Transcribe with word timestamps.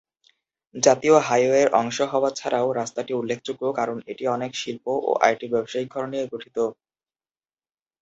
জাতীয় 0.75 1.15
হাইওয়ের 1.19 1.67
অংশ 1.73 1.97
হওয়া 2.11 2.29
ছাড়াও 2.35 2.67
রাস্তাটি 2.71 3.11
উল্লেখযোগ্য 3.13 3.63
কারণ 3.79 3.97
এটি 4.11 4.23
অনেক 4.27 4.51
শিল্প 4.61 4.85
ও 5.01 5.11
আইটি 5.21 5.45
ব্যবসায়িক 5.53 5.87
ঘর 5.93 6.05
নিয়ে 6.11 6.25
গঠিত। 6.33 6.57